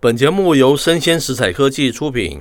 [0.00, 2.40] 本节目由生鲜食材科技出品，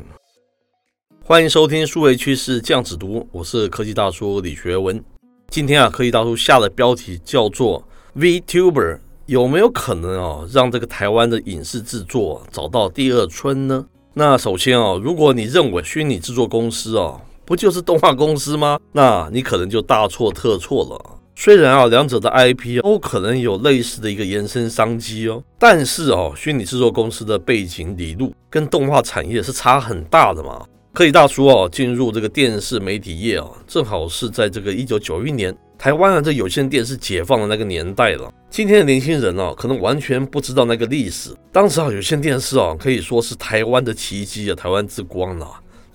[1.23, 5.03] 欢迎收听数位趋势酱子读，我是科技大叔李学文。
[5.49, 7.83] 今天啊，科技大叔下的标题叫做
[8.15, 13.83] “VTuber 有没有可能啊，让这个台湾的影视制作找到第二春呢？”
[14.13, 18.79] 那首先啊，如果你认为虚拟制作公司啊，不就是动画公司吗？
[18.91, 21.16] 那你可能就大错特错了。
[21.39, 30.65] 虽然啊，两者的 IP 都可能有类似的一个延伸商机哦，但是哦，虚拟制作公司的背景理路跟动画产业是差很大的嘛。
[30.93, 38.33] 科技大叔哦，进入这个电视媒体业啊，正好是在这个一九九一年台湾啊这有线电视解放的那个年代了。
[38.49, 41.29] 今天的年轻人啊，可能完全不知道那个历史。
[41.51, 45.47] 当时啊，有线电视啊，可以说是台湾的奇迹啊，台湾之光了。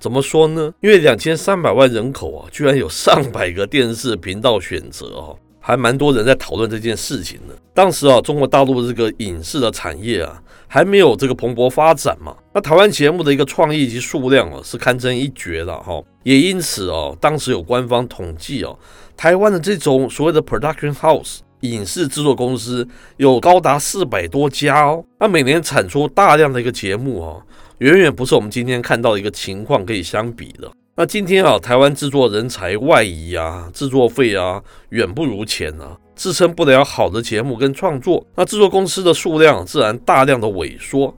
[0.02, 0.74] 怎么说呢？
[0.80, 5.30] 因为两千三百万人口啊，居然有上百个电视频道选择啊，
[5.60, 7.54] 还蛮多人在讨论这件事情的。
[7.72, 12.34] 当时啊，中国大陆这个影视的产业啊，还没有这个蓬勃发展嘛。
[12.52, 16.02] 那台湾节目的一个创意及数量啊，是堪称一绝的哈。
[16.24, 18.74] 也因此啊，当时有官方统计啊，
[19.16, 22.84] 台湾的这种所谓的 production house 影视制作公司
[23.18, 27.36] 有高达四百多家哦，那每年产出大量的一个节目啊。
[27.82, 30.70] 远远不是我们今天看到的一个情况可以相比的。
[30.94, 38.24] 那今天啊，台湾制作人才外移啊，制作费啊，远不如前啊，支撑不了好的节目跟创作。
[38.36, 41.12] 那制作公司的数量自然大量的萎缩。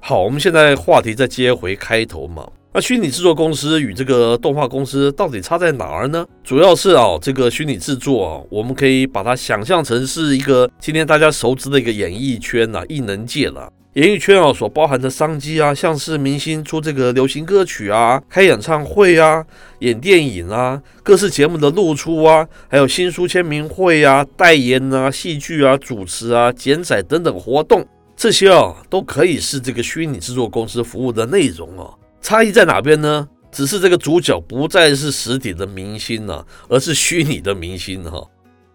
[0.00, 2.46] 好，我们现在话题再接回开头嘛。
[2.74, 6.26] 那虚拟制作公司与这个动画公司到底差在哪儿呢？
[6.44, 13.72] 主要是啊，这个虚拟制作啊，我们可以把它想象成是一个今天大家熟知的一个演艺圈呐、啊，艺能界了。
[13.94, 19.44] 演艺圈啊，所包含的商机啊，像是明星出这个流行歌曲啊，开演唱会啊，
[19.80, 31.90] 演电影啊，各式节目的露出啊，还有新书签名会啊，代言啊，戏剧啊，主持啊，剪彩等等活动，这些啊，都可以是这个虚拟制作公司服务的内容啊。
[32.22, 33.28] 差异在哪边呢？
[33.50, 38.26] 只是这个主角不再是实体的明星了啊，而是虚拟的明星哈。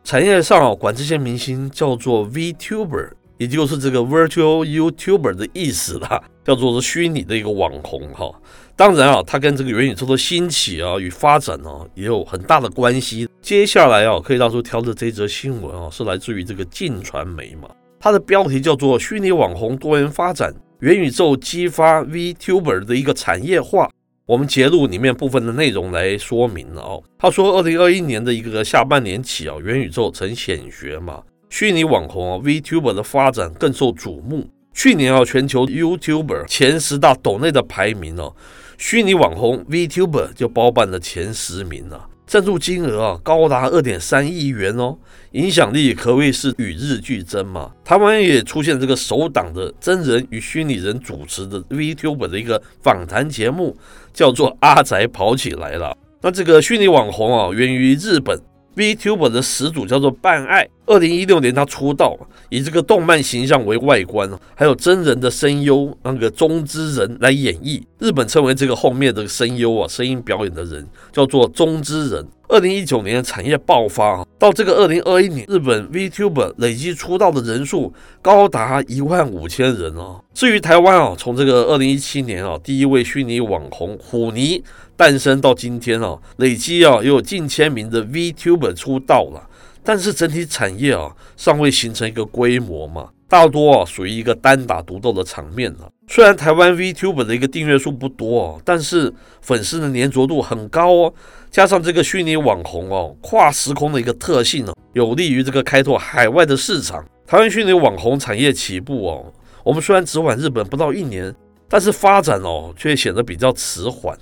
[0.04, 3.10] 产业上啊，管这些明星叫做 VTuber。
[3.38, 8.32] 也就是这个 virtual YouTuber 的意思啦，叫做是虚拟的一个网红哈。
[8.76, 13.28] 当然啊，它跟这个元宇宙的兴起啊与发展啊也有很大的关系。
[13.42, 23.90] 接下来啊，科技大叔挑的这则新闻啊，是来自于这个晋传媒嘛，它的标题叫做“虚拟网红多元发展，元宇宙激发 VTuber 的一个产业化”。
[24.28, 27.02] 我们截录里面部分的内容来说明了哦。
[27.18, 31.24] 他说，二零二一年的一个下半年起啊，元宇宙成显学嘛。
[31.50, 34.48] 虚拟网红啊，VTuber 的发展更受瞩目。
[34.74, 38.36] 去年啊，全球 YouTuber 前十大抖内的排名哦，
[38.78, 44.96] 虚拟网红 VTuber 就包办了前十名了，赞助金额啊高达二点三亿元哦，
[45.32, 47.72] 影响力可谓是与日俱增嘛。
[47.84, 53.76] 台湾也出现这个首档的真人与虚拟人主持的 VTuber 的一个访谈节目，
[54.14, 55.88] 叫做《阿宅跑起来了》。
[56.22, 58.40] 那这个虚拟网红啊，源于日本。
[58.76, 62.18] VTuber 的始祖叫做半爱，二零一六年他出道，
[62.50, 67.84] 以这个动漫形象为外观，还有真人的声优那个中之人来演绎。
[68.00, 72.26] 日本称为这个后面的声优啊，声音表演的人叫做中之人。
[72.50, 80.22] 二零一九年产业爆发，到这个二零二一年，日本 VTuber 累计出道的人数高达一万五千人哦。
[80.34, 84.64] 至于台湾啊，从这个二零一七年啊，第一位虚拟网红虎妮
[84.96, 89.47] 诞生到今天啊，累计啊又有近千名的 VTuber 出道了，
[89.88, 93.08] 但是整体产业啊尚未形成一个规模嘛。
[93.30, 95.88] 大多啊属于一个单打独斗的场面呢。
[96.10, 101.14] 虽然台湾 VTuber 的一个订阅数不多哦，但是粉丝的粘着度很高哦。
[101.50, 107.06] 加上这个虚拟网红哦，跨时空的一个特性哦，有利于这个开拓海外的市场。
[107.26, 109.34] 台湾虚拟网红产业起步哦，
[109.64, 111.34] 我们虽然只晚日本不到一年，
[111.70, 114.18] 但是发展哦却显得比较迟缓。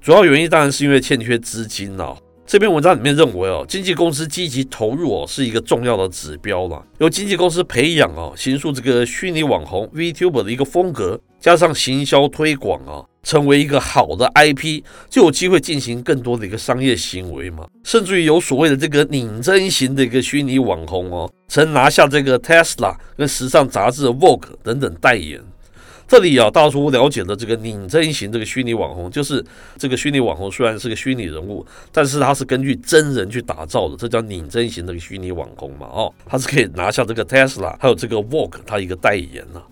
[0.00, 2.16] 主要原因当然是因为欠缺资金哦。
[2.46, 6.84] 这篇文章里面认为哦，经纪公司积极投入哦是一个重要的指标了。
[6.98, 17.66] 由经纪公司培养哦，形塑这个虚拟网红 VTuber 的一个风格，加上行销推广啊，成为一个好的 IP，就有机会进行更多的一个商业行为嘛。
[17.82, 25.42] 甚至于有所谓的这个拟真型的一个虚拟网红哦，曾拿下这个 Tesla 跟时尚杂志的 Vogue 等等代言。
[26.06, 29.44] 这里啊，大叔了解的这个拟真型这个虚拟网红，就是
[29.78, 35.86] 这个虚拟网红虽然是个虚拟人物，但是它是根据真人去打造的，这叫拟真型的虚拟网红嘛。
[35.86, 39.62] 哦，它是可以拿下这个 Tesla 还有这个 Vogue 它一个代言呐、啊。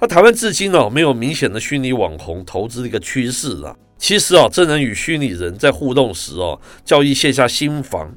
[0.00, 3.74] 那台湾至今呢、没有明显的虚拟网红投资的一个趋势啊。
[3.96, 8.12] 其实啊，真人与虚拟人在互动时哦、啊，较易卸下心防。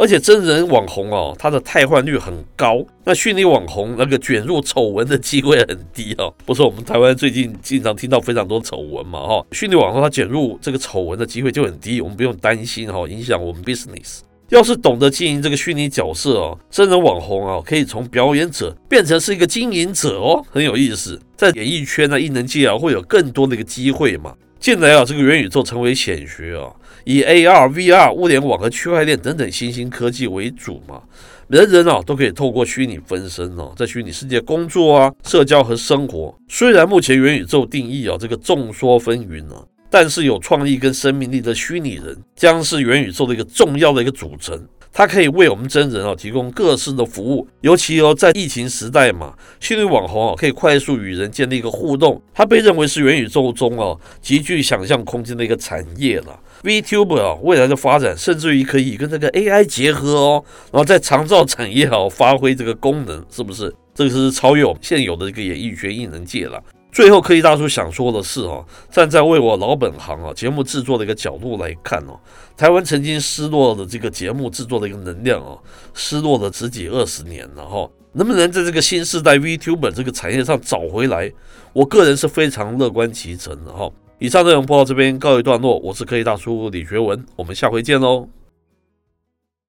[0.00, 6.32] 而且真人网红哦，它的汰换率很高，那虚拟网红那个卷入丑闻的机会很低哦。
[6.46, 14.20] 不是我们台湾最近经常听到非常多丑闻嘛哈，虚拟网红他卷入这个丑闻的机会就很低，我们不用担心哈，影响我们 business。
[14.48, 21.20] 要是懂得经营这个虚拟角色哦，真人网红啊，可以从表演者变成是一个经营者哦，很有意思。
[21.36, 24.34] 在演艺圈呢，艺能界啊，会有更多的一个机会嘛。
[24.58, 26.68] 近来啊，这个元宇宙成为显学啊，
[27.04, 31.02] 以 AR、VR、物联网和区块链等等新兴科技为主嘛，
[31.48, 36.34] 人人啊都可以透过虚拟分身哦，在虚拟世界工作啊、社交和生活。
[36.48, 39.64] 虽然目前元宇宙定义啊，这个众说纷纭啊。
[39.90, 44.56] 但是有创意跟生命力的虚拟人将是元宇宙的一个重要的一个组成，
[44.92, 47.46] 它可以为我们真人啊提供各式的服务。
[47.60, 56.38] 尤其哦，在疫情时代嘛，虚拟网红啊可以快速与人建立一个互动，它被认为是元宇宙中啊极具想象空间的一个产业了。
[56.62, 63.74] VTuber 啊未来的发展甚至于可以跟这个 AI 结合哦，然后在长照产业啊发挥这个功能，是不是？
[63.92, 66.62] 这个是超越我们现有的这个演艺圈艺能界了。
[66.92, 72.18] 最后，科技大叔想说的是哦，站在为我老本行啊节目制作的一个角度来看哦，
[72.56, 75.58] 台湾曾经失落的这个节目制作的一个能量哦，
[75.94, 81.32] 失落了十几二十年了哈，能不能在这个新时代 VTuber 这个产业上找回来？
[81.72, 83.88] 我个人是非常乐观其成的哈。
[84.18, 88.39] 以上内容播到这边告一段落，我是科技大叔李学文，我们下回见喽。